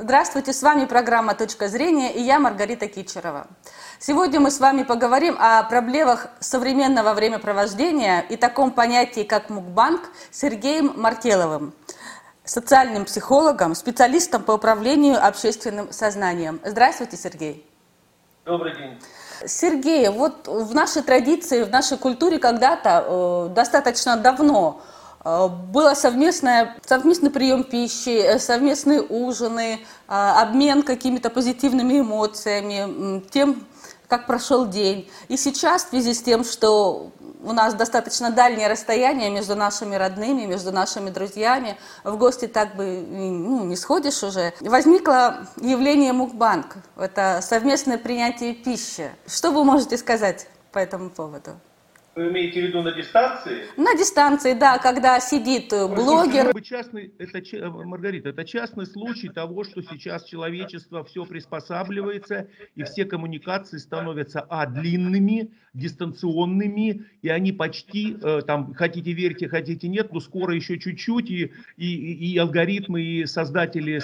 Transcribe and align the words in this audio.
Здравствуйте, 0.00 0.52
с 0.52 0.62
вами 0.62 0.84
программа 0.84 1.34
«Точка 1.34 1.66
зрения» 1.66 2.14
и 2.14 2.22
я 2.22 2.38
Маргарита 2.38 2.86
Кичерова. 2.86 3.48
Сегодня 3.98 4.38
мы 4.38 4.52
с 4.52 4.60
вами 4.60 4.84
поговорим 4.84 5.36
о 5.40 5.64
проблемах 5.64 6.28
современного 6.38 7.14
времяпровождения 7.14 8.20
и 8.20 8.36
таком 8.36 8.70
понятии, 8.70 9.24
как 9.24 9.50
мукбанк, 9.50 10.02
с 10.30 10.38
Сергеем 10.38 10.92
Мартеловым, 10.94 11.74
социальным 12.44 13.06
психологом, 13.06 13.74
специалистом 13.74 14.44
по 14.44 14.52
управлению 14.52 15.16
общественным 15.20 15.90
сознанием. 15.90 16.60
Здравствуйте, 16.64 17.16
Сергей. 17.16 17.68
Добрый 18.44 18.76
день. 18.76 19.00
Сергей, 19.46 20.08
вот 20.10 20.46
в 20.46 20.72
нашей 20.76 21.02
традиции, 21.02 21.64
в 21.64 21.70
нашей 21.70 21.98
культуре 21.98 22.38
когда-то, 22.38 23.04
э, 23.04 23.48
достаточно 23.52 24.16
давно, 24.16 24.80
было 25.24 25.94
совместное, 25.94 26.76
совместный 26.86 27.30
прием 27.30 27.64
пищи, 27.64 28.18
э, 28.18 28.38
совместные 28.38 29.02
ужины, 29.02 29.80
э, 29.80 30.12
обмен 30.12 30.82
какими-то 30.82 31.30
позитивными 31.30 32.00
эмоциями, 32.00 33.22
тем, 33.30 33.66
как 34.08 34.26
прошел 34.26 34.66
день. 34.66 35.10
И 35.28 35.36
сейчас 35.36 35.84
в 35.84 35.88
связи 35.90 36.14
с 36.14 36.22
тем, 36.22 36.44
что 36.44 37.10
у 37.42 37.52
нас 37.52 37.74
достаточно 37.74 38.30
дальнее 38.30 38.68
расстояние 38.68 39.30
между 39.30 39.54
нашими 39.54 39.96
родными, 39.96 40.44
между 40.44 40.72
нашими 40.72 41.10
друзьями, 41.10 41.76
в 42.04 42.16
гости 42.16 42.46
так 42.46 42.74
бы 42.76 43.04
ну, 43.08 43.64
не 43.64 43.76
сходишь 43.76 44.22
уже, 44.22 44.52
возникло 44.60 45.46
явление 45.56 46.12
мукбанк. 46.12 46.76
Это 46.96 47.40
совместное 47.42 47.98
принятие 47.98 48.54
пищи. 48.54 49.10
Что 49.26 49.50
вы 49.50 49.64
можете 49.64 49.96
сказать 49.98 50.48
по 50.72 50.78
этому 50.78 51.10
поводу? 51.10 51.52
Вы 52.18 52.30
имеете 52.30 52.62
в 52.62 52.64
виду 52.64 52.82
на 52.82 52.90
дистанции? 52.90 53.62
На 53.76 53.94
дистанции, 53.94 54.52
да, 54.52 54.78
когда 54.78 55.20
сидит 55.20 55.72
э, 55.72 55.86
блогер. 55.86 56.52
Частный, 56.62 57.14
это, 57.16 57.38
э, 57.38 57.68
Маргарита, 57.70 58.30
это 58.30 58.44
частный 58.44 58.86
случай 58.86 59.28
того, 59.28 59.62
что 59.62 59.82
сейчас 59.82 60.24
человечество 60.24 61.04
все 61.04 61.24
приспосабливается, 61.24 62.48
и 62.74 62.82
все 62.82 63.04
коммуникации 63.04 63.78
становятся, 63.78 64.40
а, 64.50 64.66
длинными, 64.66 65.52
дистанционными, 65.74 67.06
и 67.22 67.28
они 67.28 67.52
почти, 67.52 68.16
э, 68.20 68.40
там, 68.44 68.74
хотите 68.74 69.12
верьте, 69.12 69.48
хотите 69.48 69.86
нет, 69.86 70.12
но 70.12 70.18
скоро 70.18 70.56
еще 70.56 70.76
чуть-чуть, 70.76 71.30
и, 71.30 71.52
и, 71.76 72.32
и 72.32 72.36
алгоритмы, 72.36 73.00
и 73.00 73.26
создатели 73.26 74.02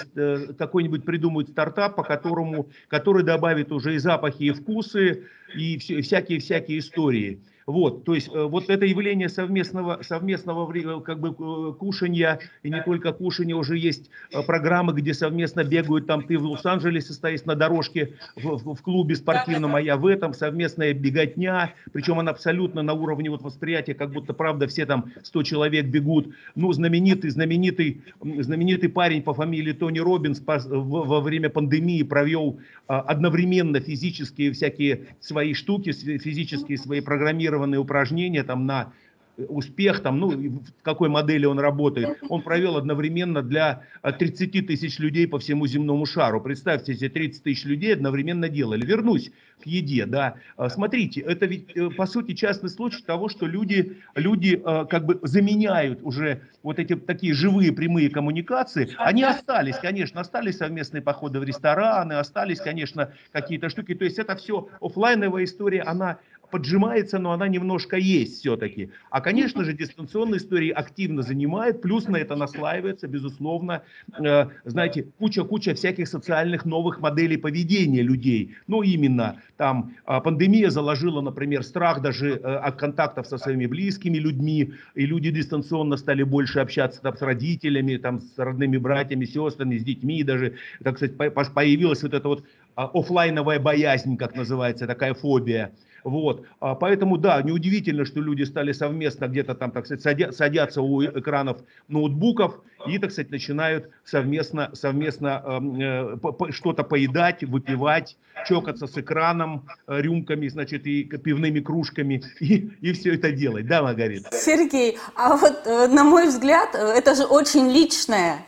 какой-нибудь 0.57 1.03
придумают 1.03 1.49
стартап, 1.49 1.97
по 1.97 2.03
которому, 2.03 2.69
который 2.87 3.25
добавит 3.25 3.73
уже 3.73 3.95
и 3.95 3.97
запахи, 3.97 4.43
и 4.43 4.51
вкусы, 4.51 5.25
и 5.53 5.77
всякие-всякие 5.77 6.79
истории. 6.79 7.41
Вот, 7.67 8.03
то 8.03 8.13
есть 8.13 8.29
э, 8.31 8.43
вот 8.43 8.69
это 8.69 8.85
явление 8.85 9.27
совместного, 9.27 9.99
совместного 10.03 10.71
как 11.01 11.19
бы 11.19 11.29
э, 11.29 11.73
кушания, 11.73 12.39
и 12.61 12.69
не 12.69 12.83
только 12.83 13.11
кушания, 13.11 13.55
уже 13.55 13.79
есть 13.79 14.11
э, 14.31 14.43
программы, 14.43 14.93
где 14.93 15.15
совместно 15.15 15.63
бегают, 15.63 16.05
там 16.05 16.21
ты 16.21 16.37
в 16.37 16.45
Лос-Анджелесе 16.45 17.13
стоишь 17.13 17.43
на 17.45 17.55
дорожке 17.55 18.13
в, 18.35 18.75
в, 18.75 18.81
клубе 18.83 19.15
спортивном, 19.15 19.75
а 19.75 19.81
я 19.81 19.97
в 19.97 20.05
этом, 20.05 20.35
совместная 20.35 20.93
беготня, 20.93 21.73
причем 21.91 22.19
она 22.19 22.29
абсолютно 22.29 22.83
на 22.83 22.93
уровне 22.93 23.31
вот 23.31 23.41
восприятия, 23.41 23.95
как 23.95 24.11
будто, 24.11 24.33
правда, 24.33 24.67
все 24.67 24.85
там 24.85 25.11
100 25.23 25.41
человек 25.41 25.87
бегут. 25.87 26.35
Ну, 26.53 26.71
знаменитый, 26.71 27.31
знаменитый, 27.31 28.03
знаменитый 28.21 28.89
парень 28.89 29.23
по 29.23 29.33
фамилии 29.33 29.73
Тони 29.73 29.97
Робинс 29.97 30.39
во 30.45 31.19
время 31.19 31.49
пандемии 31.49 32.03
провел 32.03 32.59
одновременно 32.85 33.79
физические 33.79 34.51
всякие 34.51 35.07
свои 35.19 35.55
штуки, 35.55 35.91
физические 35.91 36.77
свои 36.77 37.01
программирования, 37.01 37.54
запланированные 37.55 37.79
упражнения 37.79 38.43
там 38.43 38.65
на 38.65 38.93
успех, 39.37 40.01
там, 40.01 40.19
ну, 40.19 40.29
в 40.29 40.81
какой 40.81 41.09
модели 41.09 41.45
он 41.45 41.59
работает, 41.59 42.17
он 42.29 42.41
провел 42.41 42.77
одновременно 42.77 43.41
для 43.41 43.83
30 44.01 44.55
э, 44.55 44.61
тысяч 44.61 44.99
людей 44.99 45.27
по 45.27 45.39
всему 45.39 45.67
земному 45.67 46.05
шару. 46.05 46.41
Представьте, 46.41 46.93
эти 46.93 47.09
30 47.09 47.43
тысяч 47.43 47.65
людей 47.65 47.93
одновременно 47.93 48.47
делали. 48.47 48.85
Вернусь 48.85 49.31
к 49.61 49.65
еде, 49.65 50.05
да. 50.05 50.35
Э, 50.57 50.69
смотрите, 50.69 51.21
это 51.21 51.45
ведь, 51.47 51.75
э, 51.75 51.89
по 51.89 52.05
сути, 52.05 52.33
частный 52.33 52.69
случай 52.69 53.03
того, 53.03 53.27
что 53.27 53.45
люди, 53.45 53.97
люди 54.15 54.55
как 54.55 55.05
бы 55.05 55.19
заменяют 55.23 55.99
уже 56.03 56.41
вот 56.63 56.79
эти 56.79 56.95
такие 56.95 57.33
живые 57.33 57.71
прямые 57.71 58.09
коммуникации. 58.09 58.95
Они 58.97 59.23
остались, 59.23 59.77
конечно, 59.77 60.21
остались 60.21 60.57
совместные 60.57 61.01
походы 61.01 61.39
в 61.39 61.43
рестораны, 61.43 62.13
остались, 62.13 62.59
конечно, 62.59 63.11
какие-то 63.31 63.69
штуки. 63.69 63.95
То 63.95 64.05
есть 64.05 64.17
это 64.17 64.35
все 64.35 64.69
офлайновая 64.79 65.43
история, 65.43 65.81
она 65.81 66.19
поджимается, 66.49 67.19
но 67.19 67.31
она 67.31 67.47
немножко 67.47 67.97
есть 67.97 68.39
все-таки. 68.39 68.89
А, 69.09 69.21
конечно 69.21 69.63
же, 69.63 69.73
дистанционные 69.73 70.37
истории 70.37 70.69
активно 70.69 71.21
занимают, 71.21 71.81
плюс 71.81 72.07
на 72.07 72.17
это 72.17 72.35
наслаивается, 72.35 73.07
безусловно, 73.07 73.83
э, 74.19 74.47
знаете, 74.65 75.07
куча-куча 75.19 75.75
всяких 75.75 76.07
социальных 76.07 76.65
новых 76.65 76.99
моделей 76.99 77.37
поведения 77.37 78.01
людей. 78.01 78.55
Ну, 78.67 78.81
именно 78.81 79.37
там 79.57 79.93
э, 80.07 80.21
пандемия 80.21 80.69
заложила, 80.69 81.21
например, 81.21 81.63
страх 81.63 82.01
даже 82.01 82.31
э, 82.31 82.37
от 82.37 82.75
контактов 82.75 83.27
со 83.27 83.37
своими 83.37 83.65
близкими 83.65 84.17
людьми, 84.17 84.73
и 84.95 85.05
люди 85.05 85.31
дистанционно 85.31 85.97
стали 85.97 86.23
больше 86.23 86.59
общаться 86.59 87.01
там, 87.01 87.15
с 87.15 87.21
родителями, 87.21 87.97
там, 87.97 88.21
с 88.21 88.37
родными 88.37 88.77
братьями, 88.77 89.25
сестрами, 89.25 89.77
с 89.77 89.83
детьми 89.83 90.23
даже, 90.23 90.55
так 90.83 90.97
сказать, 90.97 91.15
появилась 91.53 92.03
вот 92.03 92.13
эта 92.13 92.27
вот 92.27 92.43
а, 92.75 92.89
офлайновая 92.93 93.59
боязнь, 93.59 94.17
как 94.17 94.35
называется, 94.35 94.87
такая 94.87 95.13
фобия. 95.13 95.71
Вот. 96.05 96.45
А 96.59 96.75
поэтому, 96.75 97.17
да, 97.17 97.41
неудивительно, 97.41 98.05
что 98.05 98.21
люди 98.21 98.43
стали 98.43 98.73
совместно 98.73 99.27
где-то 99.27 99.55
там, 99.55 99.71
так 99.71 99.87
сказать, 99.87 100.35
садятся 100.35 100.83
у 100.83 101.03
экранов 101.03 101.57
ноутбуков 101.87 102.61
и, 102.85 102.99
так 102.99 103.11
сказать, 103.11 103.31
начинают 103.31 103.89
совместно, 104.03 104.69
совместно 104.73 105.41
эм, 105.43 105.81
э, 105.81 106.51
что-то 106.51 106.83
поедать, 106.83 107.43
выпивать, 107.43 108.17
чокаться 108.47 108.85
с 108.85 108.95
экраном, 108.99 109.67
э, 109.87 109.99
рюмками, 109.99 110.47
значит, 110.47 110.85
и 110.85 111.05
пивными 111.05 111.59
кружками, 111.59 112.23
и, 112.39 112.69
и 112.81 112.93
все 112.93 113.15
это 113.15 113.31
делать. 113.31 113.65
Да, 113.65 113.81
Маргарита? 113.81 114.29
Сергей, 114.31 114.99
а 115.15 115.35
вот, 115.35 115.65
э, 115.65 115.87
на 115.87 116.03
мой 116.03 116.27
взгляд, 116.27 116.75
это 116.75 117.15
же 117.15 117.25
очень 117.25 117.71
личное. 117.71 118.45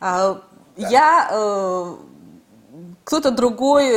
А, 0.00 0.40
я, 0.78 1.98
кто-то 3.04 3.30
другой 3.30 3.90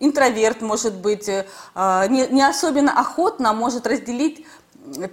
интроверт, 0.00 0.60
может 0.62 0.94
быть, 0.94 1.28
э, 1.28 1.46
а, 1.74 2.06
не, 2.06 2.26
не 2.28 2.42
особенно 2.42 2.98
охотно 2.98 3.52
может 3.52 3.86
разделить 3.86 4.46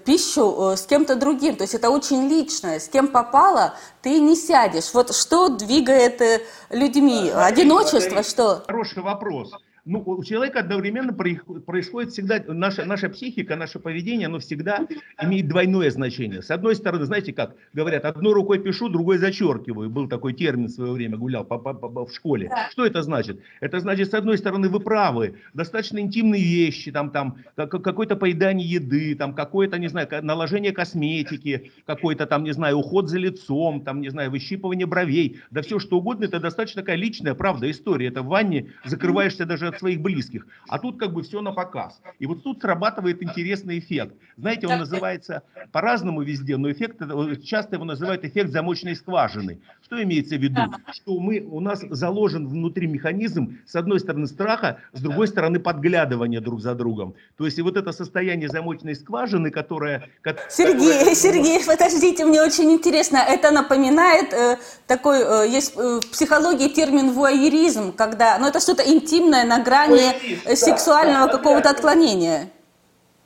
пищу 0.06 0.72
э, 0.72 0.78
с 0.78 0.86
кем-то 0.86 1.16
другим. 1.16 1.56
То 1.56 1.64
есть 1.64 1.74
это 1.74 1.90
очень 1.90 2.28
личное. 2.28 2.80
С 2.80 2.88
кем 2.88 3.08
попало, 3.08 3.76
ты 4.02 4.20
не 4.20 4.36
сядешь. 4.36 4.94
Вот 4.94 5.16
что 5.16 5.50
двигает 5.50 6.22
э, 6.22 6.42
людьми? 6.70 7.32
Одиночество, 7.34 8.24
что? 8.24 8.64
Хороший 8.68 9.02
вопрос 9.04 9.52
ну, 9.86 10.02
у 10.06 10.24
человека 10.24 10.60
одновременно 10.60 11.14
происходит 11.14 12.12
всегда, 12.12 12.42
наша, 12.48 12.86
наша 12.86 13.10
психика, 13.10 13.56
наше 13.58 13.80
поведение, 13.80 14.28
оно 14.28 14.40
всегда 14.40 14.88
имеет 15.22 15.50
двойное 15.50 15.92
значение. 15.92 16.42
С 16.42 16.52
одной 16.52 16.76
стороны, 16.76 17.06
знаете 17.06 17.34
как, 17.34 17.56
говорят, 17.74 18.06
одной 18.06 18.34
рукой 18.34 18.60
пишу, 18.60 18.88
другой 18.88 19.18
зачеркиваю. 19.18 19.90
Был 19.90 20.08
такой 20.08 20.34
термин 20.34 20.68
в 20.68 20.72
свое 20.72 20.94
время, 20.94 21.18
гулял 21.18 21.44
по, 21.44 21.58
по, 21.58 21.74
по, 21.74 22.06
в 22.06 22.14
школе. 22.14 22.50
Что 22.72 22.86
это 22.86 23.02
значит? 23.02 23.42
Это 23.60 23.82
значит, 23.82 24.12
с 24.12 24.14
одной 24.14 24.38
стороны, 24.38 24.70
вы 24.70 24.80
правы, 24.80 25.36
достаточно 25.54 26.00
интимные 26.00 26.42
вещи, 26.42 26.92
там, 26.92 27.12
там, 27.12 27.38
какое-то 27.56 28.16
поедание 28.16 28.68
еды, 28.68 29.16
там, 29.16 29.34
какое-то, 29.34 29.78
не 29.80 29.90
знаю, 29.90 30.08
наложение 30.22 30.72
косметики, 30.72 31.72
какой-то 31.86 32.26
там, 32.26 32.46
не 32.46 32.54
знаю, 32.54 32.78
уход 32.78 33.10
за 33.10 33.18
лицом, 33.18 33.82
там, 33.82 34.00
не 34.00 34.10
знаю, 34.10 34.32
выщипывание 34.32 34.86
бровей, 34.86 35.42
да 35.52 35.62
все 35.62 35.80
что 35.80 35.98
угодно, 35.98 36.26
это 36.26 36.40
достаточно 36.40 36.84
такая 36.84 36.96
личная, 36.96 37.34
правда, 37.34 37.70
история. 37.70 38.08
Это 38.08 38.22
в 38.22 38.28
ванне 38.28 38.72
закрываешься 38.86 39.46
даже 39.46 39.73
от 39.74 39.80
своих 39.80 40.02
близких. 40.02 40.48
А 40.68 40.80
тут 40.80 41.00
как 41.00 41.14
бы 41.14 41.24
все 41.24 41.42
на 41.42 41.52
показ. 41.52 42.02
И 42.20 42.26
вот 42.26 42.44
тут 42.44 42.62
срабатывает 42.62 43.22
интересный 43.22 43.80
эффект. 43.80 44.16
Знаете, 44.38 44.68
он 44.68 44.80
называется 44.80 45.44
по-разному 45.72 46.22
везде, 46.22 46.58
но 46.58 46.72
эффект, 46.72 47.02
часто 47.44 47.76
его 47.76 47.86
называют 47.86 48.24
эффект 48.24 48.52
замочной 48.52 48.96
скважины. 48.96 49.60
Что 49.84 50.02
имеется 50.02 50.36
в 50.36 50.42
виду? 50.42 50.62
Что 50.92 51.20
мы, 51.20 51.40
у 51.40 51.60
нас 51.60 51.82
заложен 51.90 52.48
внутри 52.48 52.88
механизм, 52.88 53.60
с 53.66 53.76
одной 53.76 54.00
стороны 54.00 54.28
страха, 54.28 54.78
с 54.94 55.02
другой 55.02 55.28
стороны 55.28 55.60
подглядывания 55.60 56.42
друг 56.42 56.62
за 56.62 56.76
другом. 56.76 57.16
То 57.38 57.46
есть 57.46 57.58
и 57.60 57.62
вот 57.62 57.78
это 57.78 57.92
состояние 57.92 58.50
замочной 58.50 58.96
скважины, 58.96 59.52
которое... 59.52 60.10
Сергей, 60.50 60.94
которое... 60.94 61.16
Сергей, 61.16 61.66
подождите, 61.68 62.26
мне 62.26 62.42
очень 62.42 62.72
интересно. 62.72 63.18
Это 63.18 63.52
напоминает 63.52 64.34
э, 64.34 64.58
такой, 64.88 65.20
э, 65.20 65.50
есть 65.50 65.74
э, 65.76 66.00
в 66.02 66.12
психологии 66.12 66.70
термин 66.70 67.12
вуайеризм, 67.12 67.92
когда, 67.92 68.38
ну 68.40 68.48
это 68.48 68.60
что-то 68.60 68.84
интимное 68.84 69.46
грани 69.64 70.14
сексуального 70.56 71.28
какого-то 71.28 71.70
отклонения. 71.70 72.50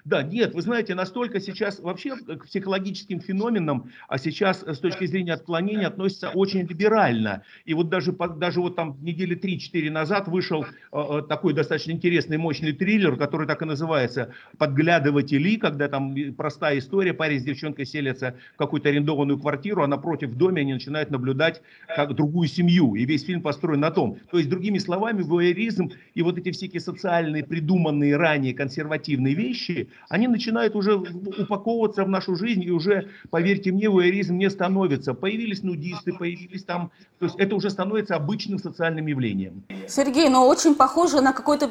Да, 0.07 0.23
нет, 0.23 0.53
вы 0.53 0.61
знаете, 0.61 0.95
настолько 0.95 1.41
сейчас 1.41 1.81
вообще 1.81 2.15
к 2.15 2.45
психологическим 2.45 3.19
феноменам, 3.19 3.91
а 4.07 4.17
сейчас 4.17 4.63
с 4.63 4.79
точки 4.79 5.05
зрения 5.05 5.33
отклонения 5.33 5.85
относится 5.85 6.29
очень 6.29 6.61
либерально. 6.61 7.43
И 7.65 7.73
вот 7.73 7.89
даже, 7.89 8.13
даже 8.13 8.61
вот 8.61 8.77
там 8.77 8.95
недели 9.01 9.37
3-4 9.37 9.91
назад 9.91 10.29
вышел 10.29 10.63
э, 10.93 11.21
такой 11.27 11.53
достаточно 11.53 11.91
интересный, 11.91 12.37
мощный 12.37 12.71
триллер, 12.71 13.17
который 13.17 13.47
так 13.47 13.61
и 13.61 13.65
называется 13.65 14.31
«Подглядыватели», 14.57 15.57
когда 15.57 15.89
там 15.89 16.15
простая 16.37 16.77
история, 16.79 17.13
парень 17.13 17.41
с 17.41 17.43
девчонкой 17.43 17.85
селятся 17.85 18.35
в 18.53 18.57
какую-то 18.57 18.87
арендованную 18.87 19.37
квартиру, 19.37 19.83
а 19.83 19.87
напротив 19.87 20.29
в 20.29 20.37
доме 20.37 20.61
они 20.61 20.73
начинают 20.73 21.11
наблюдать 21.11 21.61
как 21.93 22.15
другую 22.15 22.47
семью. 22.47 22.95
И 22.95 23.03
весь 23.03 23.25
фильм 23.25 23.41
построен 23.41 23.81
на 23.81 23.91
том. 23.91 24.19
То 24.31 24.37
есть, 24.37 24.49
другими 24.49 24.77
словами, 24.77 25.21
вуайеризм 25.21 25.91
и 26.15 26.21
вот 26.21 26.37
эти 26.37 26.51
всякие 26.51 26.79
социальные, 26.79 27.43
придуманные 27.43 28.15
ранее 28.15 28.53
консервативные 28.53 29.33
вещи, 29.33 29.89
они 30.09 30.27
начинают 30.27 30.75
уже 30.75 30.95
упаковываться 30.95 32.03
в 32.03 32.09
нашу 32.09 32.35
жизнь, 32.35 32.63
и 32.63 32.71
уже, 32.71 33.09
поверьте 33.29 33.71
мне, 33.71 33.89
вуайеризм 33.89 34.37
не 34.37 34.49
становится. 34.49 35.13
Появились 35.13 35.63
нудисты, 35.63 36.13
появились 36.13 36.63
там... 36.63 36.91
То 37.19 37.25
есть, 37.25 37.35
это 37.37 37.55
уже 37.55 37.69
становится 37.69 38.15
обычным 38.15 38.59
социальным 38.59 39.07
явлением. 39.07 39.63
Сергей, 39.87 40.29
ну 40.29 40.45
очень 40.45 40.75
похоже 40.75 41.21
на 41.21 41.33
какой-то... 41.33 41.69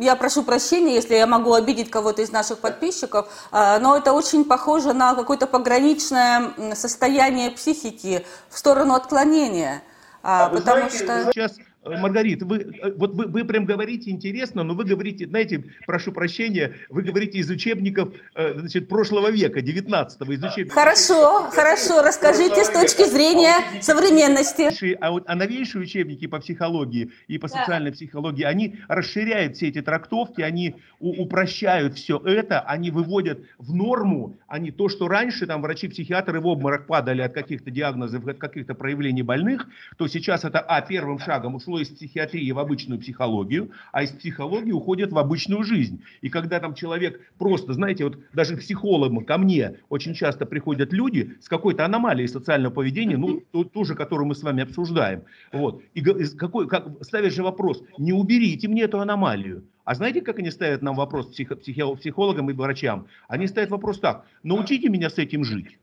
Я 0.00 0.16
прошу 0.16 0.42
прощения, 0.42 0.94
если 0.94 1.14
я 1.14 1.26
могу 1.26 1.54
обидеть 1.54 1.90
кого-то 1.90 2.22
из 2.22 2.32
наших 2.32 2.58
подписчиков, 2.58 3.28
а, 3.52 3.78
но 3.78 3.96
это 3.96 4.12
очень 4.12 4.44
похоже 4.44 4.92
на 4.92 5.14
какое-то 5.14 5.46
пограничное 5.46 6.74
состояние 6.74 7.50
психики 7.50 8.24
в 8.48 8.58
сторону 8.58 8.94
отклонения. 8.94 9.82
А, 10.22 10.46
а 10.46 10.48
потому 10.48 10.88
знаете, 10.90 11.04
что... 11.04 11.32
Сейчас 11.32 11.56
Маргарита, 11.84 12.46
вы, 12.46 12.58
э, 12.58 12.92
вот 12.96 13.14
вы, 13.14 13.26
вы 13.26 13.44
прям 13.44 13.64
говорите 13.64 14.10
интересно, 14.10 14.62
но 14.62 14.74
вы 14.74 14.84
говорите, 14.84 15.26
знаете, 15.26 15.64
прошу 15.86 16.12
прощения, 16.12 16.74
вы 16.88 17.02
говорите 17.02 17.38
из 17.38 17.50
учебников 17.50 18.10
э, 18.34 18.58
значит, 18.58 18.88
прошлого 18.88 19.30
века, 19.30 19.60
19-го, 19.60 20.32
из 20.32 20.42
учебников. 20.42 20.74
Хорошо, 20.74 21.50
хорошо, 21.50 22.02
расскажите 22.02 22.64
с 22.64 22.70
точки 22.70 23.04
зрения 23.04 23.56
современности. 23.82 24.70
А, 25.00 25.10
вот, 25.10 25.24
а 25.26 25.34
новейшие 25.34 25.82
учебники 25.82 26.26
по 26.26 26.40
психологии 26.40 27.10
и 27.28 27.38
по 27.38 27.48
социальной 27.48 27.92
психологии, 27.92 28.44
они 28.44 28.76
расширяют 28.88 29.56
все 29.56 29.68
эти 29.68 29.82
трактовки, 29.82 30.40
они 30.40 30.76
упрощают 31.00 31.94
все 31.94 32.18
это, 32.18 32.60
они 32.60 32.90
выводят 32.90 33.40
в 33.58 33.74
норму, 33.74 34.38
они 34.46 34.70
то, 34.70 34.88
что 34.88 35.08
раньше 35.08 35.46
там 35.46 35.62
врачи-психиатры 35.62 36.40
в 36.40 36.46
обморок 36.46 36.86
падали 36.86 37.22
от 37.22 37.32
каких-то 37.34 37.70
диагнозов, 37.70 38.26
от 38.26 38.38
каких-то 38.38 38.74
проявлений 38.74 39.22
больных, 39.22 39.66
то 39.96 40.08
сейчас 40.08 40.44
это, 40.44 40.60
а, 40.60 40.80
первым 40.80 41.18
шагом 41.18 41.56
ушло 41.56 41.73
ушло 41.74 41.80
из 41.80 41.88
психиатрии 41.88 42.52
в 42.52 42.58
обычную 42.58 43.00
психологию, 43.00 43.70
а 43.92 44.02
из 44.02 44.10
психологии 44.10 44.72
уходит 44.72 45.12
в 45.12 45.18
обычную 45.18 45.64
жизнь. 45.64 46.02
И 46.22 46.28
когда 46.28 46.60
там 46.60 46.74
человек 46.74 47.20
просто, 47.38 47.72
знаете, 47.72 48.04
вот 48.04 48.18
даже 48.32 48.56
психологам 48.56 49.24
ко 49.24 49.38
мне 49.38 49.76
очень 49.88 50.14
часто 50.14 50.46
приходят 50.46 50.92
люди 50.92 51.36
с 51.40 51.48
какой-то 51.48 51.84
аномалией 51.84 52.28
социального 52.28 52.72
поведения, 52.72 53.16
ну, 53.16 53.42
ту, 53.52 53.64
ту 53.64 53.84
же, 53.84 53.94
которую 53.94 54.26
мы 54.26 54.34
с 54.34 54.42
вами 54.42 54.62
обсуждаем. 54.62 55.22
Вот. 55.52 55.82
И 55.94 56.02
какой, 56.02 56.68
как, 56.68 56.86
ставишь 57.02 57.34
же 57.34 57.42
вопрос, 57.42 57.82
не 57.98 58.12
уберите 58.12 58.68
мне 58.68 58.82
эту 58.82 59.00
аномалию. 59.00 59.64
А 59.84 59.94
знаете, 59.94 60.22
как 60.22 60.38
они 60.38 60.50
ставят 60.50 60.82
нам 60.82 60.94
вопрос 60.94 61.26
психо, 61.26 61.56
психо, 61.56 61.94
психологам 61.94 62.50
и 62.50 62.54
врачам? 62.54 63.06
Они 63.28 63.46
ставят 63.46 63.70
вопрос 63.70 63.98
так, 63.98 64.24
научите 64.42 64.88
меня 64.88 65.10
с 65.10 65.18
этим 65.18 65.44
жить. 65.44 65.78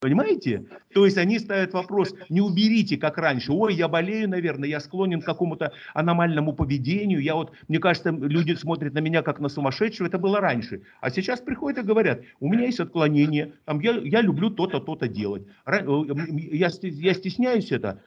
Понимаете? 0.00 0.64
То 0.94 1.04
есть 1.04 1.18
они 1.18 1.38
ставят 1.38 1.74
вопрос, 1.74 2.14
не 2.30 2.40
уберите, 2.40 2.96
как 2.96 3.18
раньше. 3.18 3.52
Ой, 3.52 3.74
я 3.74 3.86
болею, 3.86 4.30
наверное, 4.30 4.66
я 4.66 4.80
склонен 4.80 5.20
к 5.20 5.26
какому-то 5.26 5.72
аномальному 5.92 6.54
поведению. 6.54 7.20
Я 7.20 7.34
вот, 7.34 7.52
мне 7.68 7.78
кажется, 7.78 8.10
люди 8.10 8.54
смотрят 8.54 8.94
на 8.94 9.00
меня 9.00 9.20
как 9.20 9.40
на 9.40 9.50
сумасшедшего. 9.50 10.06
Это 10.06 10.18
было 10.18 10.40
раньше. 10.40 10.82
А 11.02 11.10
сейчас 11.10 11.40
приходят 11.40 11.84
и 11.84 11.86
говорят, 11.86 12.22
у 12.40 12.48
меня 12.48 12.64
есть 12.64 12.80
отклонение, 12.80 13.52
там, 13.66 13.78
я, 13.80 13.92
я 13.92 14.22
люблю 14.22 14.48
то-то, 14.48 14.80
то-то 14.80 15.06
делать. 15.06 15.46
Э, 15.66 15.82
я, 15.84 16.70
я 16.80 17.14
стесняюсь 17.14 17.70
это 17.70 18.00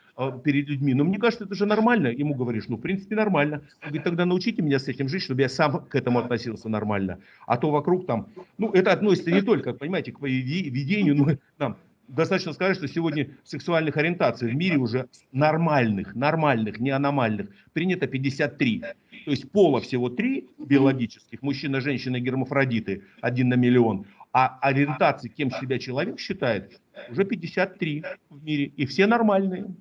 перед 0.44 0.70
людьми, 0.70 0.94
но 0.94 1.04
мне 1.04 1.18
кажется, 1.18 1.46
это 1.46 1.56
же 1.56 1.66
нормально. 1.66 2.08
Ему 2.08 2.36
говоришь, 2.36 2.68
ну, 2.68 2.78
в 2.78 2.82
принципе, 2.82 3.16
нормально. 3.16 3.62
Он 3.82 3.90
говорит, 3.90 4.04
тогда 4.04 4.26
научите 4.26 4.62
меня 4.62 4.80
с 4.80 4.88
этим 4.88 5.10
жить, 5.10 5.24
чтобы 5.24 5.42
я 5.42 5.50
сам 5.50 5.86
к 5.86 5.96
этому 5.96 6.20
относился 6.20 6.70
нормально. 6.70 7.20
А 7.48 7.58
то 7.58 7.72
вокруг 7.72 8.06
там, 8.06 8.28
ну, 8.58 8.72
это 8.72 8.92
относится 8.92 9.32
не 9.32 9.42
только, 9.42 9.74
понимаете, 9.74 10.12
к 10.12 10.20
поведению, 10.20 11.16
но 11.16 11.28
там, 11.58 11.78
достаточно 12.08 12.54
сказать, 12.54 12.78
что 12.78 12.88
сегодня 12.88 13.30
сексуальных 13.44 13.98
ориентаций 13.98 14.52
в 14.52 14.56
мире 14.56 14.78
уже 14.78 15.08
нормальных, 15.32 16.16
нормальных, 16.16 16.80
не 16.80 16.92
аномальных, 16.92 17.50
принято 17.74 18.08
53. 18.08 18.84
То 19.26 19.32
есть 19.32 19.50
пола 19.52 19.82
всего 19.82 20.10
три 20.10 20.48
биологических, 20.60 21.42
мужчина, 21.42 21.82
женщина, 21.82 22.20
гермафродиты, 22.20 23.04
один 23.22 23.50
на 23.50 23.56
миллион. 23.56 24.06
А 24.32 24.58
ориентации, 24.62 25.30
кем 25.30 25.52
себя 25.52 25.80
человек 25.80 26.20
считает, 26.20 26.80
уже 27.10 27.24
53 27.24 28.04
в 28.30 28.44
мире. 28.44 28.72
И 28.76 28.86
все 28.86 29.06
нормальные. 29.06 29.76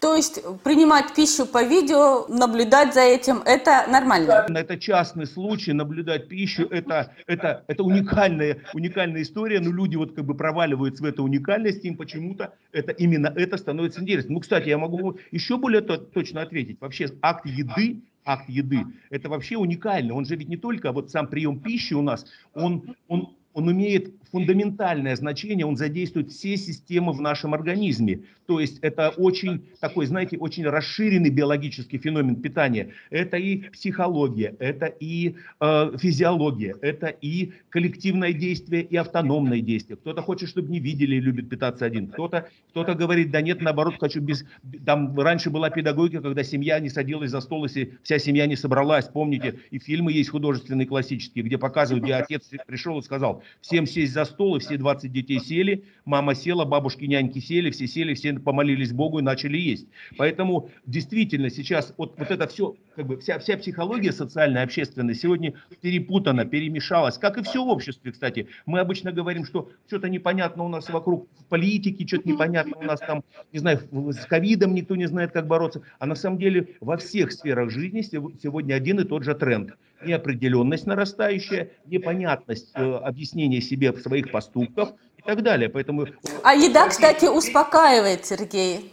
То 0.00 0.14
есть 0.14 0.42
принимать 0.62 1.14
пищу 1.14 1.46
по 1.46 1.62
видео, 1.62 2.26
наблюдать 2.28 2.94
за 2.94 3.00
этим, 3.00 3.38
это 3.44 3.86
нормально? 3.90 4.46
Это 4.48 4.78
частный 4.78 5.26
случай, 5.26 5.72
наблюдать 5.72 6.28
пищу, 6.28 6.66
это, 6.70 7.12
это, 7.26 7.64
это 7.66 7.82
уникальная, 7.82 8.58
уникальная 8.74 9.22
история, 9.22 9.60
но 9.60 9.70
люди 9.70 9.96
вот 9.96 10.14
как 10.14 10.24
бы 10.24 10.34
проваливаются 10.34 11.02
в 11.02 11.06
эту 11.06 11.24
уникальность, 11.24 11.84
им 11.84 11.96
почему-то 11.96 12.54
это, 12.72 12.92
именно 12.92 13.32
это 13.34 13.56
становится 13.56 14.00
интересным. 14.00 14.34
Ну, 14.34 14.40
кстати, 14.40 14.68
я 14.68 14.78
могу 14.78 15.18
еще 15.30 15.56
более 15.56 15.80
точно 15.80 16.42
ответить. 16.42 16.80
Вообще 16.80 17.08
акт 17.22 17.46
еды 17.46 18.02
акт 18.26 18.48
еды. 18.48 18.84
Это 19.08 19.28
вообще 19.28 19.56
уникально. 19.56 20.14
Он 20.14 20.26
же 20.26 20.34
ведь 20.34 20.48
не 20.48 20.56
только 20.56 20.92
вот 20.92 21.10
сам 21.10 21.28
прием 21.28 21.60
пищи 21.60 21.94
у 21.94 22.02
нас, 22.02 22.26
он, 22.54 22.96
он, 23.06 23.36
он 23.54 23.70
имеет 23.70 24.12
фундаментальное 24.36 25.16
значение, 25.16 25.64
он 25.64 25.76
задействует 25.76 26.30
все 26.30 26.58
системы 26.58 27.12
в 27.14 27.20
нашем 27.22 27.54
организме. 27.54 28.20
То 28.46 28.60
есть 28.60 28.78
это 28.82 29.08
очень 29.16 29.64
такой, 29.80 30.06
знаете, 30.06 30.36
очень 30.36 30.64
расширенный 30.66 31.30
биологический 31.30 31.96
феномен 31.96 32.36
питания. 32.36 32.90
Это 33.10 33.38
и 33.38 33.62
психология, 33.70 34.54
это 34.58 34.86
и 34.86 35.36
э, 35.60 35.96
физиология, 35.98 36.76
это 36.82 37.06
и 37.06 37.52
коллективное 37.70 38.34
действие, 38.34 38.82
и 38.82 38.96
автономное 38.96 39.60
действие. 39.60 39.96
Кто-то 39.96 40.20
хочет, 40.20 40.50
чтобы 40.50 40.70
не 40.70 40.80
видели 40.80 41.16
и 41.16 41.20
любит 41.20 41.48
питаться 41.48 41.86
один. 41.86 42.08
Кто-то 42.08 42.48
кто 42.70 42.94
говорит, 42.94 43.30
да 43.30 43.40
нет, 43.40 43.62
наоборот, 43.62 43.94
хочу 43.98 44.20
без... 44.20 44.44
Там 44.84 45.18
раньше 45.18 45.48
была 45.48 45.70
педагогика, 45.70 46.20
когда 46.20 46.44
семья 46.44 46.78
не 46.78 46.90
садилась 46.90 47.30
за 47.30 47.40
стол, 47.40 47.64
если 47.64 47.98
вся 48.02 48.18
семья 48.18 48.46
не 48.46 48.54
собралась. 48.54 49.06
Помните, 49.06 49.60
и 49.70 49.78
фильмы 49.78 50.12
есть 50.12 50.28
художественные, 50.28 50.86
классические, 50.86 51.42
где 51.42 51.56
показывают, 51.56 52.04
где 52.04 52.14
отец 52.14 52.50
пришел 52.66 52.98
и 52.98 53.02
сказал, 53.02 53.42
всем 53.62 53.86
сесть 53.86 54.12
за 54.12 54.25
стол, 54.26 54.56
и 54.56 54.60
все 54.60 54.76
20 54.76 55.10
детей 55.10 55.40
сели, 55.40 55.84
мама 56.04 56.34
села, 56.34 56.64
бабушки, 56.64 57.04
няньки 57.04 57.38
сели, 57.38 57.70
все 57.70 57.86
сели, 57.86 58.14
все 58.14 58.34
помолились 58.34 58.92
Богу 58.92 59.18
и 59.18 59.22
начали 59.22 59.56
есть. 59.56 59.86
Поэтому 60.18 60.70
действительно 60.86 61.50
сейчас 61.50 61.94
вот, 61.96 62.18
вот 62.18 62.30
это 62.30 62.46
все, 62.46 62.76
как 62.94 63.06
бы 63.06 63.18
вся, 63.18 63.38
вся 63.38 63.56
психология 63.56 64.12
социальная, 64.12 64.62
общественная 64.62 65.14
сегодня 65.14 65.54
перепутана, 65.80 66.44
перемешалась, 66.44 67.18
как 67.18 67.38
и 67.38 67.42
все 67.42 67.64
в 67.64 67.68
обществе, 67.68 68.12
кстати. 68.12 68.48
Мы 68.66 68.80
обычно 68.80 69.12
говорим, 69.12 69.44
что 69.44 69.70
что-то 69.86 70.08
непонятно 70.08 70.64
у 70.64 70.68
нас 70.68 70.88
вокруг 70.90 71.28
политики, 71.48 72.06
что-то 72.06 72.28
непонятно 72.28 72.76
у 72.76 72.82
нас 72.82 73.00
там, 73.00 73.24
не 73.52 73.58
знаю, 73.58 73.80
с 74.12 74.26
ковидом 74.26 74.74
никто 74.74 74.96
не 74.96 75.06
знает, 75.06 75.32
как 75.32 75.46
бороться. 75.46 75.82
А 75.98 76.06
на 76.06 76.14
самом 76.14 76.38
деле 76.38 76.76
во 76.80 76.96
всех 76.96 77.32
сферах 77.32 77.70
жизни 77.70 78.02
сегодня 78.02 78.74
один 78.74 79.00
и 79.00 79.04
тот 79.04 79.24
же 79.24 79.34
тренд 79.34 79.76
неопределенность 80.02 80.86
нарастающая, 80.86 81.70
непонятность 81.86 82.70
э, 82.74 82.82
объяснения 82.82 83.60
себе 83.60 83.92
своих 83.94 84.30
поступков 84.30 84.90
и 85.18 85.22
так 85.22 85.42
далее. 85.42 85.68
Поэтому... 85.68 86.06
А 86.42 86.54
еда, 86.54 86.88
кстати, 86.88 87.26
успокаивает, 87.26 88.24
Сергей. 88.24 88.92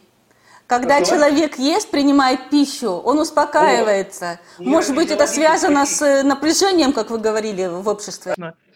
Когда 0.68 1.04
Что? 1.04 1.16
человек 1.16 1.60
ест, 1.60 1.92
принимает 1.92 2.50
пищу, 2.50 2.92
он 2.92 3.20
успокаивается. 3.20 4.40
О, 4.58 4.64
Может 4.64 4.96
быть, 4.96 5.12
это 5.12 5.28
связано 5.28 5.86
с 5.86 6.24
напряжением, 6.24 6.94
как 6.94 7.10
вы 7.12 7.20
говорили, 7.20 7.68
в 7.68 7.88
обществе. 7.88 8.34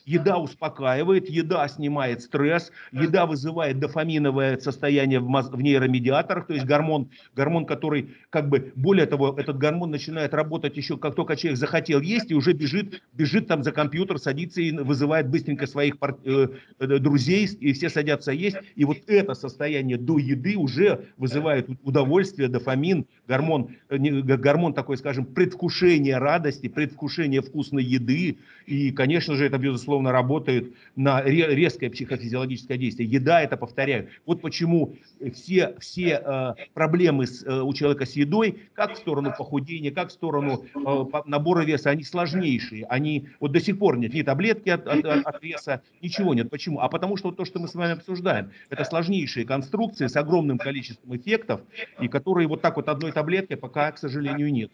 Еда 0.08 0.38
успокаивает, 0.38 1.30
еда 1.30 1.68
снимает 1.68 2.22
стресс, 2.22 2.72
еда 2.94 3.26
вызывает 3.26 3.80
дофаминовое 3.80 4.58
состояние 4.58 5.20
в, 5.20 5.62
нейромедиаторах, 5.62 6.48
то 6.48 6.54
есть 6.54 6.66
гормон, 6.66 7.10
гормон, 7.36 7.66
который, 7.66 8.16
как 8.30 8.48
бы, 8.48 8.72
более 8.76 9.06
того, 9.06 9.36
этот 9.38 9.58
гормон 9.58 9.92
начинает 9.92 10.34
работать 10.34 10.78
еще, 10.78 10.98
как 10.98 11.16
только 11.16 11.36
человек 11.36 11.60
захотел 11.60 12.00
есть, 12.00 12.32
и 12.32 12.36
уже 12.36 12.54
бежит, 12.54 13.04
бежит 13.12 13.48
там 13.48 13.64
за 13.64 13.74
компьютер, 13.74 14.18
садится 14.18 14.62
и 14.62 14.72
вызывает 14.72 15.28
быстренько 15.28 15.68
своих 15.68 16.00
пар- 16.00 16.18
э, 16.24 16.48
э, 16.80 17.00
друзей, 17.00 17.46
и 17.60 17.74
все 17.74 17.90
садятся 17.90 18.32
есть. 18.32 18.56
И 18.76 18.86
вот 18.86 19.00
это 19.08 19.34
состояние 19.34 19.98
до 19.98 20.20
еды 20.20 20.56
уже 20.56 21.08
вызывает 21.18 21.68
удовольствие, 21.84 22.48
дофамин, 22.48 23.08
гормон, 23.28 23.76
э, 23.90 23.98
гормон 23.98 24.74
такой, 24.74 24.96
скажем, 24.96 25.26
предвкушение 25.26 26.18
радости, 26.18 26.70
предвкушение 26.70 27.42
вкусной 27.42 27.84
еды. 27.84 28.38
И, 28.66 28.92
конечно 28.92 29.36
же, 29.36 29.46
это, 29.46 29.58
безусловно, 29.58 29.97
безусловно, 29.98 30.12
работают 30.12 30.74
на 30.96 31.22
резкое 31.24 31.90
психофизиологическое 31.90 32.78
действие. 32.78 33.10
Еда, 33.10 33.42
это 33.42 33.58
повторяю. 33.58 34.10
Вот 34.26 34.42
почему 34.42 34.96
все, 35.34 35.76
все 35.80 36.22
э, 36.24 36.54
проблемы 36.74 37.26
с, 37.26 37.44
э, 37.44 37.62
у 37.62 37.74
человека 37.74 38.06
с 38.06 38.14
едой, 38.14 38.60
как 38.74 38.94
в 38.94 38.98
сторону 38.98 39.34
похудения, 39.38 39.92
как 39.92 40.10
в 40.10 40.12
сторону 40.12 40.66
э, 40.76 41.22
набора 41.26 41.64
веса, 41.64 41.90
они 41.90 42.04
сложнейшие. 42.04 42.86
Они 42.86 43.28
вот 43.40 43.52
до 43.52 43.60
сих 43.60 43.80
пор 43.80 43.98
нет 43.98 44.14
ни 44.14 44.22
таблетки 44.22 44.70
от, 44.70 44.88
от, 44.88 45.06
от 45.06 45.44
веса, 45.44 45.82
ничего 46.02 46.34
нет. 46.34 46.50
Почему? 46.50 46.80
А 46.80 46.90
потому 46.90 47.18
что 47.18 47.32
то, 47.32 47.46
что 47.46 47.60
мы 47.60 47.68
с 47.68 47.76
вами 47.76 47.94
обсуждаем, 47.94 48.52
это 48.70 48.84
сложнейшие 48.84 49.46
конструкции 49.46 50.08
с 50.08 50.16
огромным 50.16 50.58
количеством 50.58 51.16
эффектов, 51.16 51.62
и 52.02 52.08
которые 52.08 52.48
вот 52.48 52.62
так 52.62 52.76
вот 52.76 52.90
одной 52.90 53.12
таблеткой 53.12 53.58
пока, 53.58 53.92
к 53.92 53.98
сожалению, 53.98 54.52
нет. 54.52 54.72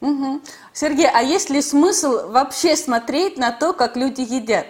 Угу. 0.00 0.40
Сергей, 0.72 1.08
а 1.12 1.22
есть 1.22 1.50
ли 1.50 1.62
смысл 1.62 2.28
вообще 2.30 2.76
смотреть 2.76 3.38
на 3.38 3.52
то, 3.52 3.72
как 3.72 3.96
люди 3.96 4.20
едят? 4.20 4.66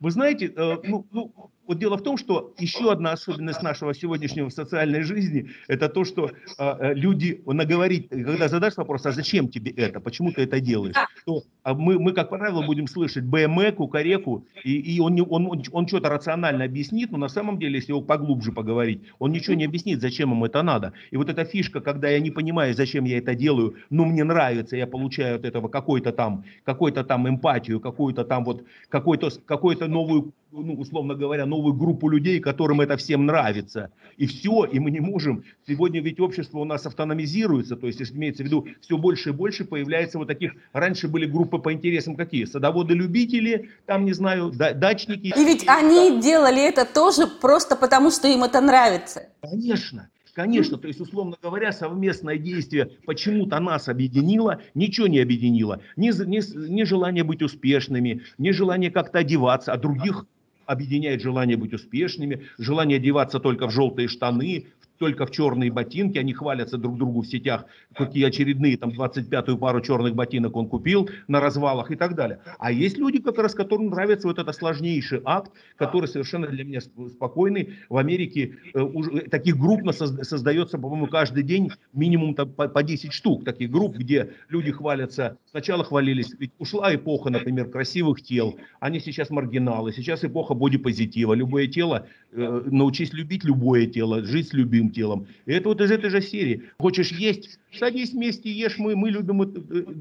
Вы 0.00 0.10
знаете, 0.10 0.52
э, 0.54 0.76
ну, 0.84 1.06
ну, 1.10 1.32
вот 1.66 1.78
дело 1.78 1.96
в 1.96 2.02
том, 2.02 2.16
что 2.16 2.54
еще 2.58 2.92
одна 2.92 3.12
особенность 3.12 3.62
нашего 3.62 3.94
сегодняшнего 3.94 4.48
социальной 4.48 5.02
жизни, 5.02 5.50
это 5.68 5.88
то, 5.88 6.04
что 6.04 6.30
э, 6.58 6.94
люди 6.94 7.42
наговорить, 7.46 8.08
когда 8.08 8.48
задашь 8.48 8.76
вопрос, 8.76 9.06
а 9.06 9.12
зачем 9.12 9.48
тебе 9.48 9.70
это, 9.72 10.00
почему 10.00 10.32
ты 10.32 10.42
это 10.42 10.60
делаешь, 10.60 10.96
то 11.24 11.42
а 11.62 11.74
мы, 11.74 11.98
мы, 11.98 12.12
как 12.12 12.28
правило, 12.28 12.62
будем 12.62 12.86
слышать 12.86 13.24
БМЭ, 13.24 13.72
кукареку, 13.72 14.46
и, 14.64 14.96
и 14.96 15.00
он, 15.00 15.20
он, 15.28 15.46
он, 15.46 15.62
он 15.72 15.88
что-то 15.88 16.08
рационально 16.08 16.64
объяснит, 16.64 17.10
но 17.10 17.18
на 17.18 17.28
самом 17.28 17.58
деле, 17.58 17.76
если 17.76 17.92
его 17.92 18.02
поглубже 18.02 18.52
поговорить, 18.52 19.02
он 19.18 19.32
ничего 19.32 19.54
не 19.54 19.64
объяснит, 19.64 20.00
зачем 20.00 20.30
ему 20.30 20.46
это 20.46 20.62
надо. 20.62 20.92
И 21.10 21.16
вот 21.16 21.28
эта 21.28 21.44
фишка, 21.44 21.80
когда 21.80 22.08
я 22.08 22.20
не 22.20 22.30
понимаю, 22.30 22.74
зачем 22.74 23.04
я 23.04 23.18
это 23.18 23.34
делаю, 23.34 23.74
но 23.90 24.04
мне 24.04 24.24
нравится, 24.24 24.76
я 24.76 24.86
получаю 24.86 25.36
от 25.36 25.44
этого 25.44 25.68
какой-то 25.68 26.12
там, 26.12 26.44
какой-то 26.64 27.04
там 27.04 27.28
эмпатию, 27.28 27.80
какую-то 27.80 28.24
там 28.24 28.44
вот, 28.44 28.64
какой-то, 28.88 29.30
какой-то 29.46 29.88
новую 29.88 30.32
ну, 30.52 30.74
условно 30.74 31.14
говоря, 31.14 31.46
новую 31.46 31.55
группу 31.62 32.08
людей, 32.08 32.40
которым 32.40 32.80
это 32.80 32.96
всем 32.96 33.26
нравится. 33.26 33.90
И 34.16 34.26
все, 34.26 34.64
и 34.64 34.78
мы 34.78 34.90
не 34.90 35.00
можем. 35.00 35.44
Сегодня 35.66 36.00
ведь 36.00 36.20
общество 36.20 36.58
у 36.58 36.64
нас 36.64 36.86
автономизируется, 36.86 37.76
то 37.76 37.86
есть, 37.86 38.00
если 38.00 38.14
имеется 38.16 38.42
в 38.42 38.46
виду, 38.46 38.66
все 38.80 38.96
больше 38.96 39.30
и 39.30 39.32
больше 39.32 39.64
появляется 39.64 40.18
вот 40.18 40.28
таких, 40.28 40.52
раньше 40.72 41.08
были 41.08 41.26
группы 41.26 41.58
по 41.58 41.72
интересам 41.72 42.16
какие? 42.16 42.44
Садоводы-любители, 42.44 43.70
там, 43.86 44.04
не 44.04 44.12
знаю, 44.12 44.52
дачники. 44.52 45.34
И 45.36 45.44
ведь 45.44 45.64
они 45.66 46.20
делали 46.20 46.66
это 46.66 46.84
тоже 46.84 47.26
просто 47.26 47.76
потому, 47.76 48.10
что 48.10 48.28
им 48.28 48.44
это 48.44 48.60
нравится. 48.60 49.28
Конечно. 49.40 50.08
Конечно, 50.36 50.76
то 50.76 50.86
есть, 50.86 51.00
условно 51.00 51.38
говоря, 51.42 51.72
совместное 51.72 52.36
действие 52.36 52.90
почему-то 53.06 53.58
нас 53.58 53.88
объединило, 53.88 54.60
ничего 54.74 55.06
не 55.06 55.18
объединило. 55.18 55.80
Ни, 55.96 56.10
ни, 56.10 56.70
ни 56.70 56.82
желание 56.82 57.24
быть 57.24 57.40
успешными, 57.40 58.20
ни 58.36 58.50
желание 58.50 58.90
как-то 58.90 59.20
одеваться, 59.20 59.72
а 59.72 59.78
других 59.78 60.26
объединяет 60.66 61.22
желание 61.22 61.56
быть 61.56 61.72
успешными, 61.72 62.46
желание 62.58 62.96
одеваться 62.96 63.40
только 63.40 63.66
в 63.66 63.70
желтые 63.70 64.08
штаны, 64.08 64.66
только 64.98 65.26
в 65.26 65.30
черные 65.30 65.70
ботинки, 65.70 66.18
они 66.18 66.32
хвалятся 66.32 66.78
друг 66.78 66.98
другу 66.98 67.22
в 67.22 67.26
сетях, 67.26 67.66
какие 67.94 68.24
очередные 68.24 68.76
там 68.76 68.90
25-ю 68.90 69.58
пару 69.58 69.80
черных 69.80 70.14
ботинок 70.14 70.56
он 70.56 70.68
купил 70.68 71.08
на 71.28 71.40
развалах 71.40 71.90
и 71.90 71.96
так 71.96 72.14
далее. 72.14 72.40
А 72.58 72.72
есть 72.72 72.98
люди, 72.98 73.18
как 73.18 73.38
раз 73.38 73.54
которым 73.54 73.90
нравится 73.90 74.28
вот 74.28 74.38
этот 74.38 74.54
сложнейший 74.54 75.20
акт, 75.24 75.52
который 75.76 76.06
совершенно 76.06 76.46
для 76.46 76.64
меня 76.64 76.80
спокойный. 76.80 77.74
В 77.88 77.96
Америке 77.96 78.56
э, 78.74 78.80
уже, 78.80 79.22
таких 79.22 79.56
групп 79.56 79.82
создается, 79.92 80.78
по-моему, 80.78 81.06
каждый 81.06 81.42
день 81.42 81.70
минимум 81.92 82.34
там, 82.34 82.50
по, 82.50 82.68
по 82.68 82.82
10 82.82 83.12
штук 83.12 83.44
таких 83.44 83.70
групп, 83.70 83.96
где 83.96 84.32
люди 84.48 84.72
хвалятся, 84.72 85.38
сначала 85.50 85.84
хвалились, 85.84 86.34
ведь 86.38 86.52
ушла 86.58 86.94
эпоха, 86.94 87.30
например, 87.30 87.68
красивых 87.68 88.22
тел, 88.22 88.58
они 88.80 89.00
сейчас 89.00 89.30
маргиналы, 89.30 89.92
сейчас 89.92 90.24
эпоха 90.24 90.54
бодипозитива, 90.54 91.34
любое 91.34 91.66
тело, 91.66 92.06
э, 92.32 92.62
научись 92.66 93.12
любить 93.12 93.44
любое 93.44 93.86
тело, 93.86 94.22
жить 94.22 94.48
с 94.48 94.52
любым 94.52 94.85
любым 94.86 94.90
телом. 94.90 95.26
И 95.46 95.52
это 95.52 95.68
вот 95.68 95.80
из 95.80 95.90
этой 95.90 96.10
же 96.10 96.20
серии. 96.20 96.62
Хочешь 96.78 97.12
есть, 97.12 97.58
садись 97.72 98.12
вместе, 98.12 98.50
ешь. 98.50 98.78
Мы, 98.78 98.96
мы 98.96 99.10
любим 99.10 99.42
э, 99.42 99.46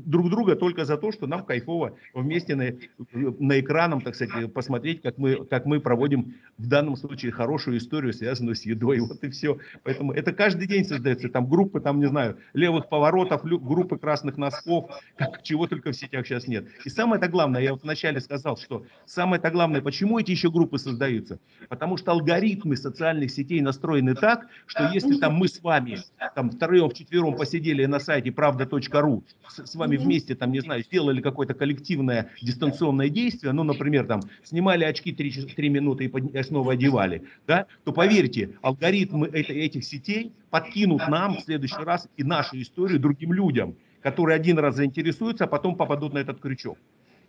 друг 0.06 0.30
друга 0.30 0.56
только 0.56 0.86
за 0.86 0.98
то, 0.98 1.12
что 1.12 1.28
нам 1.28 1.44
кайфово 1.46 1.98
вместе 2.14 2.56
на, 2.56 2.74
на 3.14 3.60
экраном, 3.60 4.02
так 4.02 4.16
сказать, 4.16 4.52
посмотреть, 4.54 5.02
как 5.02 5.18
мы, 5.18 5.46
как 5.46 5.66
мы 5.66 5.80
проводим 5.80 6.36
в 6.58 6.68
данном 6.68 6.96
случае 6.96 7.32
хорошую 7.32 7.78
историю, 7.78 8.14
связанную 8.14 8.56
с 8.56 8.66
едой. 8.66 9.00
Вот 9.00 9.24
и 9.24 9.30
все. 9.30 9.58
Поэтому 9.84 10.14
это 10.14 10.34
каждый 10.34 10.68
день 10.68 10.86
создается. 10.86 11.30
Там 11.30 11.50
группы, 11.50 11.80
там, 11.80 12.00
не 12.00 12.08
знаю, 12.08 12.38
левых 12.54 12.90
поворотов, 12.90 13.44
группы 13.44 13.98
красных 13.98 14.38
носков, 14.38 14.90
как, 15.18 15.44
чего 15.44 15.68
только 15.68 15.92
в 15.92 15.96
сетях 15.96 16.26
сейчас 16.26 16.48
нет. 16.48 16.66
И 16.86 16.90
самое-то 16.90 17.28
главное, 17.28 17.62
я 17.62 17.74
вначале 17.74 18.20
сказал, 18.20 18.58
что 18.58 18.86
самое-то 19.06 19.50
главное, 19.52 19.82
почему 19.82 20.20
эти 20.20 20.32
еще 20.32 20.50
группы 20.50 20.78
создаются? 20.78 21.40
Потому 21.70 21.98
что 21.98 22.12
алгоритмы 22.12 22.78
социальных 22.78 23.32
сетей 23.32 23.62
настроены 23.62 24.16
так, 24.16 24.48
что 24.66 24.75
если 24.94 25.18
там 25.18 25.36
мы 25.36 25.48
с 25.48 25.62
вами 25.62 26.00
там 26.36 26.52
втроем, 26.52 26.90
вчетвером 26.90 27.36
посидели 27.36 27.86
на 27.86 28.00
сайте 28.00 28.32
правда.ру, 28.32 29.24
с, 29.48 29.66
с 29.66 29.76
вами 29.76 29.98
вместе 29.98 30.36
там, 30.36 30.52
не 30.52 30.60
знаю, 30.60 30.84
сделали 30.84 31.22
какое-то 31.22 31.54
коллективное 31.54 32.30
дистанционное 32.42 33.10
действие, 33.10 33.54
ну, 33.54 33.64
например, 33.64 34.06
там 34.06 34.22
снимали 34.44 34.84
очки 34.84 35.14
3, 35.14 35.54
3 35.56 35.70
минуты 35.70 36.06
и 36.06 36.08
под, 36.08 36.46
снова 36.46 36.74
одевали, 36.74 37.24
да, 37.48 37.68
то 37.84 37.92
поверьте, 37.92 38.52
алгоритмы 38.62 39.28
это, 39.28 39.54
этих 39.54 39.86
сетей 39.86 40.34
подкинут 40.50 41.08
нам 41.08 41.38
в 41.38 41.42
следующий 41.42 41.84
раз 41.84 42.08
и 42.18 42.24
нашу 42.24 42.62
историю 42.62 43.00
другим 43.00 43.34
людям, 43.34 43.76
которые 44.02 44.36
один 44.36 44.60
раз 44.60 44.76
заинтересуются, 44.76 45.46
а 45.46 45.48
потом 45.48 45.76
попадут 45.76 46.14
на 46.14 46.20
этот 46.20 46.40
крючок. 46.40 46.78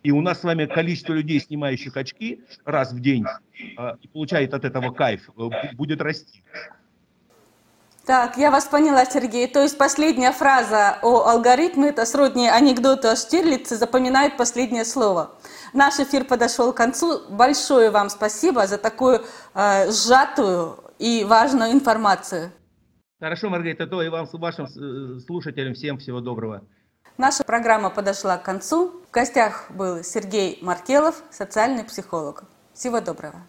И 0.03 0.11
у 0.11 0.21
нас 0.21 0.41
с 0.41 0.43
вами 0.43 0.65
количество 0.65 1.13
людей, 1.13 1.39
снимающих 1.39 1.97
очки 1.97 2.41
раз 2.65 2.93
в 2.93 2.99
день, 2.99 3.25
э, 3.77 3.95
и 4.01 4.07
получает 4.07 4.53
от 4.53 4.63
этого 4.63 4.91
кайф, 4.91 5.29
э, 5.37 5.73
будет 5.73 6.01
расти. 6.01 6.43
Так, 8.07 8.37
я 8.37 8.51
вас 8.51 8.63
поняла, 8.63 9.03
Сергей. 9.03 9.47
То 9.49 9.61
есть 9.61 9.77
последняя 9.77 10.31
фраза 10.31 10.97
о 11.01 11.27
алгоритме– 11.27 11.89
это 11.89 12.05
сродни 12.05 12.47
анекдоту 12.47 13.09
о 13.09 13.17
Штирлице 13.17 13.75
«запоминает 13.75 14.37
последнее 14.37 14.85
слово». 14.85 15.31
Наш 15.73 15.99
эфир 15.99 16.23
подошел 16.23 16.71
к 16.71 16.77
концу. 16.77 17.23
Большое 17.29 17.91
вам 17.91 18.09
спасибо 18.09 18.65
за 18.65 18.77
такую 18.77 19.25
э, 19.53 19.91
сжатую 19.91 20.79
и 20.99 21.25
важную 21.25 21.73
информацию. 21.73 22.51
Хорошо, 23.19 23.49
Маргарита, 23.49 23.87
то 23.87 24.01
и 24.01 24.07
вам, 24.07 24.25
вашим 24.31 24.67
э, 24.67 25.19
слушателям 25.19 25.73
всем 25.73 25.97
всего 25.97 26.21
доброго. 26.21 26.61
Наша 27.17 27.43
программа 27.43 27.89
подошла 27.89 28.37
к 28.37 28.43
концу. 28.43 29.01
В 29.09 29.11
гостях 29.11 29.65
был 29.69 30.01
Сергей 30.01 30.59
Маркелов, 30.61 31.21
социальный 31.29 31.83
психолог. 31.83 32.45
Всего 32.73 33.01
доброго. 33.01 33.41